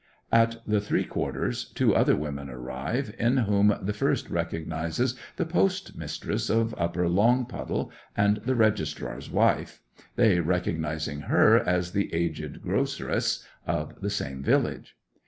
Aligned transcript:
At 0.31 0.63
the 0.65 0.81
three 0.81 1.03
quarters, 1.03 1.63
two 1.65 1.95
other 1.95 2.15
women 2.15 2.49
arrive, 2.49 3.13
in 3.19 3.37
whom 3.37 3.75
the 3.83 3.93
first 3.93 4.31
recognizes 4.31 5.13
the 5.35 5.45
postmistress 5.45 6.49
of 6.49 6.73
Upper 6.75 7.07
Longpuddle 7.07 7.91
and 8.17 8.37
the 8.37 8.55
registrar's 8.55 9.29
wife, 9.29 9.79
they 10.15 10.39
recognizing 10.39 11.19
her 11.19 11.55
as 11.55 11.91
the 11.91 12.11
aged 12.15 12.63
groceress 12.63 13.45
of 13.67 14.01
the 14.01 14.09
same 14.09 14.41
village. 14.41 14.97